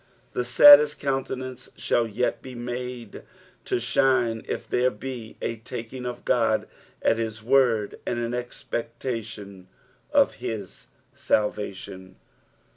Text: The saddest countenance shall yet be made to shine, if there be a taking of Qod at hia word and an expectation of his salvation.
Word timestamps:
The 0.31 0.43
saddest 0.43 0.99
countenance 0.99 1.69
shall 1.77 2.07
yet 2.07 2.41
be 2.41 2.55
made 2.55 3.21
to 3.65 3.79
shine, 3.79 4.41
if 4.47 4.67
there 4.67 4.89
be 4.89 5.37
a 5.43 5.57
taking 5.57 6.07
of 6.07 6.25
Qod 6.25 6.65
at 7.03 7.19
hia 7.19 7.31
word 7.45 7.99
and 8.03 8.17
an 8.17 8.33
expectation 8.33 9.67
of 10.11 10.33
his 10.41 10.87
salvation. 11.13 12.15